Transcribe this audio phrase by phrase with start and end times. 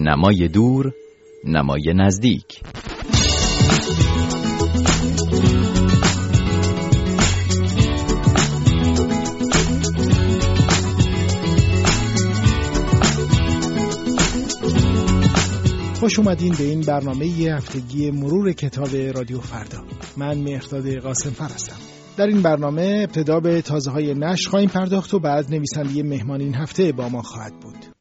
[0.00, 0.92] نمای دور
[1.44, 2.60] نمای نزدیک.
[16.00, 19.84] خوش اومدین به این برنامه ی هفتگی مرور کتاب رادیو فردا.
[20.16, 21.76] من مهرداد قاسم هستم.
[22.16, 26.54] در این برنامه ابتدا به تازه های نش خواهیم پرداخت و بعد نویسنده مهمان این
[26.54, 27.97] هفته با ما خواهد بود.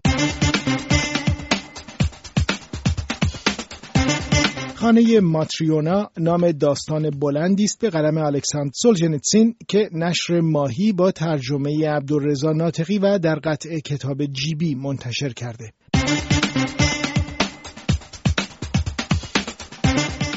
[4.80, 11.90] خانه ماتریونا نام داستان بلندی است به قلم الکساندر سولجنیتسین که نشر ماهی با ترجمه
[11.90, 15.73] عبدالرضا ناطقی و در قطع کتاب جیبی منتشر کرده.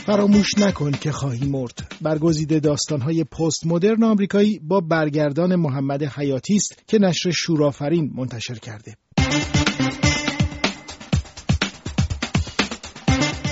[0.07, 1.93] فراموش نکن که خواهی مرد.
[2.01, 8.95] برگزیده داستانهای پست مدرن آمریکایی با برگردان محمد حیاتی است که نشر شورافرین منتشر کرده.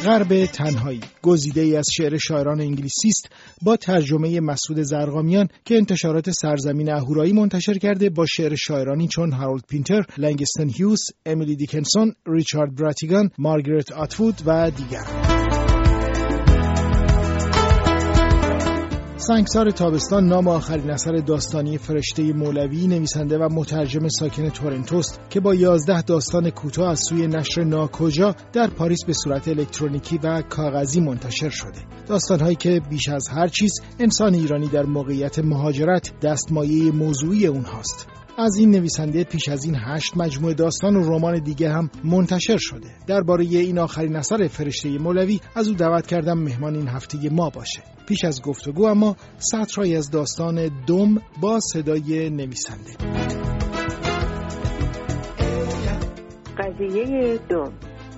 [0.09, 3.29] غرب تنهایی گزیده ای از شعر شاعران انگلیسی است
[3.63, 9.65] با ترجمه مسعود زرقامیان که انتشارات سرزمین اهورایی منتشر کرده با شعر شاعرانی چون هارولد
[9.69, 15.38] پینتر، لنگستن هیوز، امیلی دیکنسون، ریچارد براتیگان، مارگرت آتوود و دیگران.
[19.29, 25.55] سنگسار تابستان نام آخرین اثر داستانی فرشته مولوی نویسنده و مترجم ساکن تورنتوست که با
[25.55, 31.51] یازده داستان کوتاه از سوی نشر ناکجا در پاریس به صورت الکترونیکی و کاغذی منتشر
[31.51, 31.79] شده.
[32.07, 38.07] داستانهایی که بیش از هر چیز انسان ایرانی در موقعیت مهاجرت دستمایه موضوعی اونهاست.
[38.41, 42.89] از این نویسنده پیش از این هشت مجموعه داستان و رمان دیگه هم منتشر شده.
[43.07, 47.83] درباره این آخرین اثر فرشته مولوی از او دعوت کردم مهمان این هفته ما باشه.
[48.09, 52.91] پیش از گفتگو اما سطرهایی از داستان دم با صدای نویسنده.
[56.59, 57.73] قضیه دم.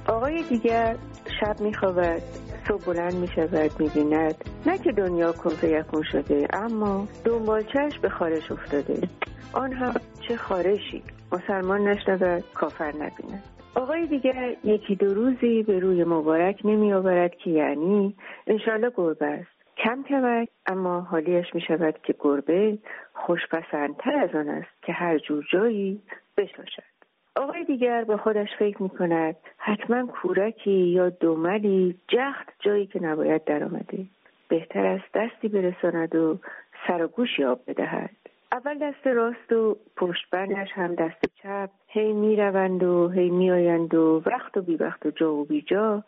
[0.09, 0.97] آقای دیگر
[1.41, 2.23] شب میخوابد.
[2.71, 4.35] صبح بلند می شود می بیند
[4.67, 9.09] نه که دنیا کن شده اما دنبالچش به خارش افتاده.
[9.53, 9.95] آن هم
[10.29, 11.03] چه خارشی.
[11.33, 13.43] مسلمان نشنود کافر نبیند.
[13.75, 18.17] آقای دیگر یکی دو روزی به روی مبارک نمی آورد که یعنی
[18.47, 19.51] انشالله گربه است.
[19.85, 22.79] کم کمک اما حالیش می شود که گربه
[23.15, 26.03] خوشپسندتر از آن است که هر جور جایی
[26.37, 26.90] بشاشد.
[27.37, 33.45] آقای دیگر به خودش فکر می کند حتما کورکی یا دوملی جخت جایی که نباید
[33.45, 34.05] درآمده
[34.49, 36.39] بهتر است دستی برساند و
[36.87, 38.11] سر و گوشی آب بدهد.
[38.53, 41.71] اول دست راست و پشت بندش هم دست چپ.
[41.87, 46.05] هی می‌روند و هی میآیند و وقت و بی وقت و جا و بی جا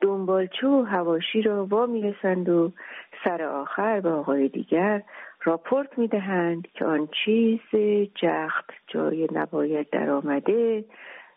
[0.00, 2.72] دنبالچه و هواشی را وا می‌رسند و
[3.24, 5.02] سر آخر به آقای دیگر
[5.46, 7.60] راپورت می‌دهند که آن چیز
[8.14, 10.84] جخت جای نباید در آمده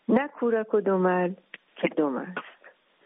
[0.09, 1.33] نه کورک و دومل
[1.75, 2.59] که دوم است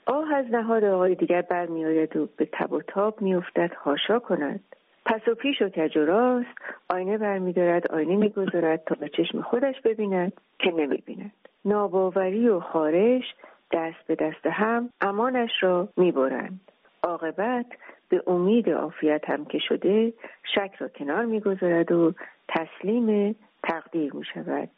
[0.06, 4.59] آه از نهاد آقای دیگر برمیآید و به تب و تاب میافتد هاشا کند.
[5.06, 6.58] پس و پیش و کج و راست
[6.90, 11.31] آینه برمیدارد آینه می‌گذارد تا به چشم خودش ببیند که نمی‌بیند.
[11.66, 13.24] ناباوری و خارش
[13.72, 16.59] دست به دست هم امانش را می‌برند.
[17.03, 17.66] عاقبت
[18.13, 20.13] به امید عافیت هم که شده
[20.56, 22.13] شک را کنار می‌گذارد و
[22.47, 24.69] تسلیم تقدیر می شود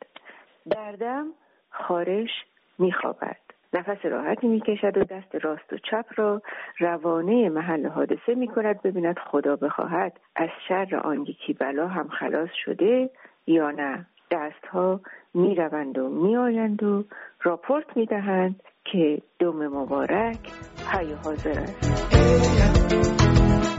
[0.69, 1.27] دردم
[1.69, 2.29] خارش
[2.79, 3.37] میخوابد.
[3.73, 6.41] نفس راحتی می‌کشد و دست راست و چپ را
[6.79, 12.49] روانه محل حادثه می کند ببیند خدا بخواهد از شر آن یکی بلا هم خلاص
[12.65, 13.09] شده
[13.47, 14.05] یا نه.
[14.31, 15.01] دستها
[15.33, 17.03] می روند و می آیند و
[17.43, 20.39] راپورت می دهند که دوم مبارک
[20.87, 22.84] حی حاضر است.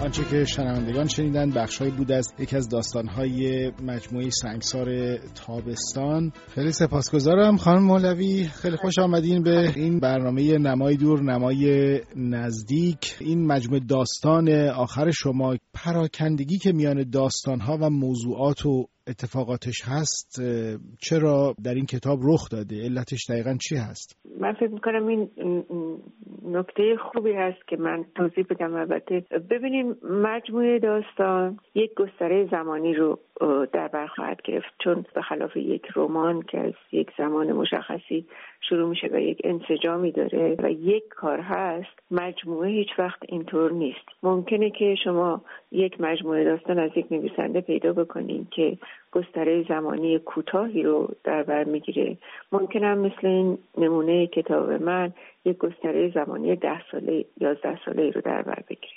[0.06, 6.32] آنچه که شنوندگان شنیدن بخشهایی بود از یکی از داستانهای مجموعه سنگسار تابستان.
[6.54, 8.44] خیلی سپاسگزارم خانم مولوی.
[8.44, 13.16] خیلی خوش آمدین به این برنامه نمای دور نمای نزدیک.
[13.20, 20.42] این مجموعه داستان آخر شما پراکندگی که میان داستانها و موضوعات و اتفاقاتش هست
[21.00, 25.30] چرا در این کتاب رخ داده؟ علتش دقیقا چی هست؟ من فکر می‌کنم این
[26.44, 26.82] نکته
[27.12, 28.74] خوبی هست که من توضیح بدم.
[28.74, 33.18] البته ببینیم مجموعه داستان یک گستره زمانی رو
[33.72, 34.74] در بر خواهد گرفت.
[34.78, 38.26] چون به خلاف یک رمان که از یک زمان مشخصی
[38.60, 44.08] شروع میشه و یک انسجامی داره و یک کار هست مجموعه هیچ وقت اینطور نیست.
[44.22, 45.40] ممکنه که شما
[45.72, 48.78] یک مجموعه داستان از یک نویسنده پیدا بکنین که
[49.12, 52.16] گستره زمانی کوتاهی رو در بر می‌گیره.
[52.52, 55.12] ممکن هم مثل این نمونه کتاب من
[55.46, 58.96] یک گستره زمانی ده ساله یازده ساله رو در بر بگیره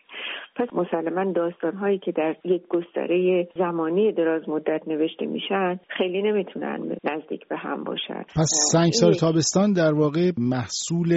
[0.56, 6.98] پس مسلما داستان هایی که در یک گستره زمانی دراز مدت نوشته میشن خیلی نمی‌تونن
[7.04, 8.24] نزدیک به هم باشن.
[8.36, 11.12] پس سنگسار تابستان در واقع محصول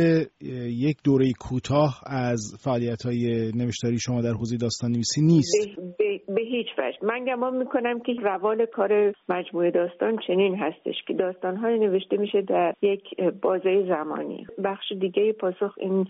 [0.86, 6.42] یک دوره کوتاه از فعالیت های نوشتاری شما در حوزه داستان نویسی نیست؟ به, به
[6.42, 6.98] هیچ وجه.
[7.02, 12.42] من گمان می‌کنم که روال کار مجموعه داستان چنین هستش که داستان های نوشته میشه
[12.42, 13.02] در یک
[13.42, 14.46] بازه زمانی.
[14.64, 16.06] بخش دیگه پاسخ این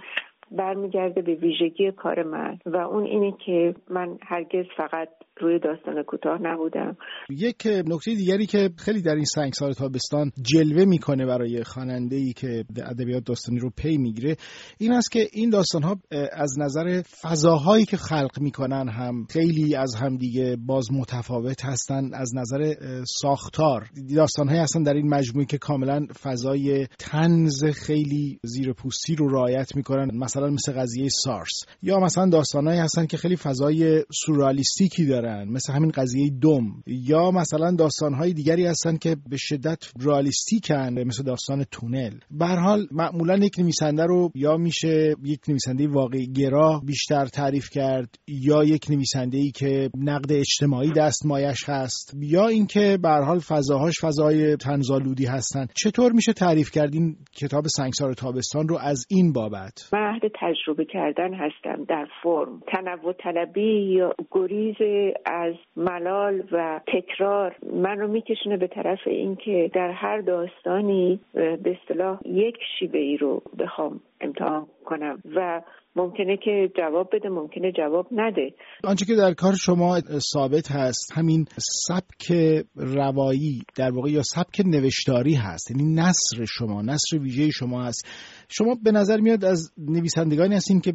[0.51, 2.59] برمیگرده به ویژگی کار من.
[2.67, 5.09] و اون اینه که من هرگز فقط
[5.43, 6.97] روی داستان کوتاه نبودم.
[7.31, 12.65] یک نکته دیگری که خیلی در این سنگسار تابستان جلوه می‌کنه برای خواننده ای که
[12.87, 14.37] ادبیات داستانی رو پی می‌گیره
[14.79, 15.97] این است که این داستان ها
[16.33, 22.75] از نظر فضاهایی که خلق می‌کنن هم خیلی از همدیگه باز متفاوت هستن از نظر
[23.21, 23.85] ساختار.
[24.17, 29.77] داستان هایی هستن در این مجموعه که کاملا فضای تنز خیلی زیر پوستی رو رعایت
[29.77, 31.65] می‌کنن مثلا مثل قضیه سارس.
[31.83, 35.32] یا مثلا داستانهایی هستن که خیلی فضای سورالیستیکی دارن.
[35.45, 41.65] مثل همین قضیه دوم یا مثلا داستانهای دیگری هستن که به شدت رالیستیکن مثل داستان
[41.65, 42.13] تونل.
[42.31, 48.15] به حال معمولا یک نویسنده رو یا میشه یک نویسنده واقعی گرا بیشتر تعریف کرد
[48.29, 53.95] یا یک نویسنده ای که نقد اجتماعی دست مایش هست یا اینکه به حال فضاهاش
[54.01, 55.67] فضای تنزالودی هستن.
[55.75, 61.35] چطور میشه تعریف کرد این کتاب سنگسار تابستان رو از این بابت؟ من تجربه کردن
[61.35, 62.61] هستم در فرم.
[62.73, 64.77] تنوع طلبی یا گریز
[65.25, 72.21] از ملال و تکرار من رو میکشونه به طرف اینکه در هر داستانی به اصطلاح
[72.25, 75.63] یک شیبه ای رو بخوام امتحان کنم و
[75.97, 78.55] ممکنه که جواب بده ممکنه جواب نده.
[78.85, 80.01] آنچه که در کار شما
[80.33, 81.45] ثابت هست همین
[81.89, 82.33] سبک
[82.77, 88.07] روایی در واقع یا سبک نوشتاری هست یعنی نصر شما نصر ویژه شما هست.
[88.49, 90.95] شما به نظر میاد از نویسندگانی هستین که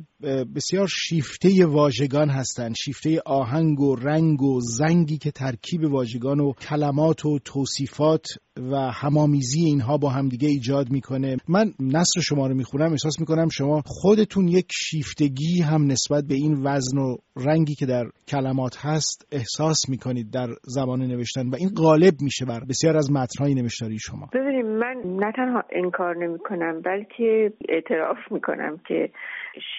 [0.55, 7.25] بسیار شیفته واژگان هستند شیفته آهنگ و رنگ و زنگی که ترکیب واژگان و کلمات
[7.25, 8.27] و توصیفات
[8.71, 11.37] و همامیزی اینها با همدیگه ایجاد می‌کنه.
[11.47, 16.53] من نصر شما رو می‌خونم احساس می‌کنم شما خودتون یک شیفتگی هم نسبت به این
[16.63, 17.15] وزن و
[17.47, 22.59] رنگی که در کلمات هست احساس می‌کنید در زبان نوشتن و این غالب میشه بر
[22.69, 24.29] بسیار از متنهای نوشتاری شما.
[24.33, 29.09] ببینید من نه تنها انکار نمی‌کنم بلکه اعتراف می‌کنم که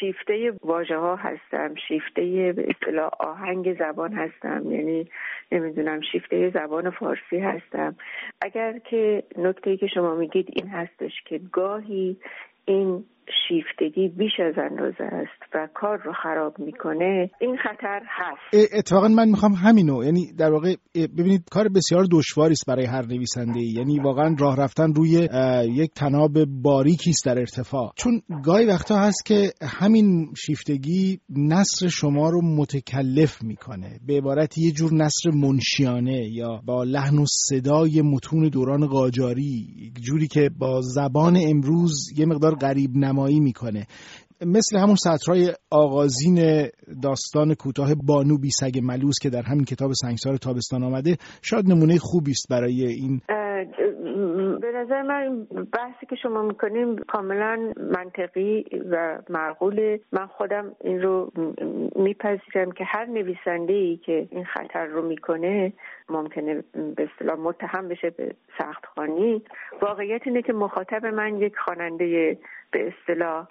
[0.01, 5.09] شیفته واژه ها هستم شیفته به اصطلاح آهنگ زبان هستم یعنی
[5.53, 7.97] نمی‌دونم شیفته زبان فارسی هستم.
[8.41, 12.17] اگر که نکته که شما میگید این هستش که گاهی
[12.65, 13.05] این
[13.49, 18.75] شیفتگی بیش از اندازه است و کار رو خراب می‌کنه این خطر هست.
[18.75, 23.61] اتفاقا من می‌خوام همینو یعنی در واقع ببینید کار بسیار دشواری است برای هر نویسنده
[23.61, 25.29] یعنی واقعا راه رفتن روی
[25.69, 27.93] یک تناب باریکی است در ارتفاع.
[27.97, 34.01] چون گاهی وقتا هست که همین شیفتگی نصر شما رو متکلف می‌کنه.
[34.07, 39.67] به عبارت یه جور نصر منشیانه یا با لحن و صدای متون دوران قاجاری
[40.01, 43.87] جوری که با زبان امروز یه مقدار غریب نمایی می‌کنه.
[44.47, 46.69] مثل همون سطرهای آغازین
[47.03, 51.99] داستان کوتاه بانو بی سگ ملوس که در همین کتاب سنگسار تابستان آمده شاید نمونه
[51.99, 53.21] خوبی است برای این
[54.61, 60.01] به نظر من بحثی که شما می‌کنیم کاملا منطقی و معقوله.
[60.13, 61.33] من خودم این رو
[61.97, 65.73] میپذیرم که هر نویسنده ای که این خطر رو می‌کنه
[66.09, 66.65] ممکنه
[66.97, 69.43] به اصطلاح متهم بشه به سخت خانی
[69.83, 72.39] واقعیت اینه که مخاطب من یک خواننده
[72.71, 73.49] به اصطلاح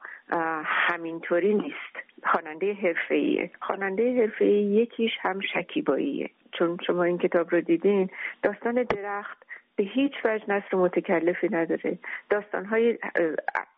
[0.64, 1.96] همینطوری نیست.
[2.32, 3.52] خواننده حرفه‌ایه.
[3.62, 6.30] خواننده حرفه‌ای یکیش هم شکیباییه.
[6.52, 8.10] چون شما این کتاب رو دیدین
[8.44, 9.47] داستان درخت
[9.78, 11.98] به هیچ وجه نصر متکلفی نداره.
[12.30, 12.98] داستان های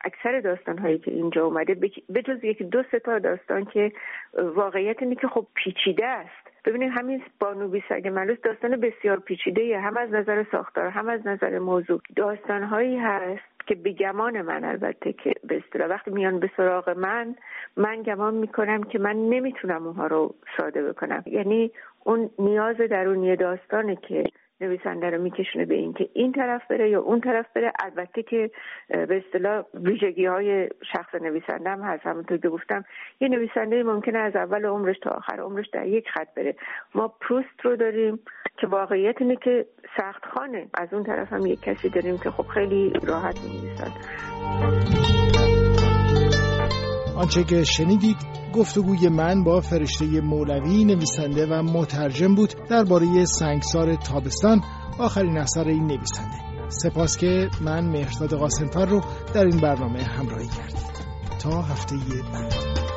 [0.03, 1.75] اکثر داستان هایی که اینجا اومده
[2.09, 3.91] به جز یک دو ستا داستان که
[4.33, 6.49] واقعیت اینه که خب پیچیده است.
[6.65, 11.59] ببینید همین بانو سگ ملوس داستان بسیار پیچیده هم از نظر ساختار هم از نظر
[11.59, 12.01] موضوع.
[12.15, 16.89] داستان هایی هست که به گمان من البته که به اصطلاح وقتی میان به سراغ
[16.89, 17.35] من
[17.77, 21.23] من گمان می‌کنم که من نمی‌تونم اونها رو ساده بکنم.
[21.25, 21.71] یعنی
[22.03, 24.23] اون نیاز درونی داستانه که
[24.61, 27.71] نویسنده رو میکشونه به اینکه این طرف بره یا اون طرف بره.
[27.79, 28.51] البته که
[28.89, 32.05] به اصطلاح ویژگی های شخص نویسنده هم هست.
[32.05, 32.85] همونطور که گفتم
[33.19, 36.55] یه نویسنده ممکنه از اول عمرش تا آخر عمرش در یک خط بره.
[36.95, 38.19] ما پروست رو داریم
[38.57, 39.65] که واقعیت اینه که
[39.97, 43.91] سخت خانه از اون طرف هم یک کسی داریم که خب خیلی راحت می‌نویسد
[47.19, 48.17] آنچه که شنیدید
[48.53, 54.63] گفتگوی من با فرشته مولوی نویسنده و مترجم بود درباره سنگسار تابستان
[54.99, 56.37] آخرین اثر این نویسنده.
[56.69, 59.01] سپاس که من مهرزاد قاسمفر رو
[59.33, 60.89] در این برنامه همراهی کردید.
[61.39, 61.95] تا هفته
[62.33, 62.88] بعد.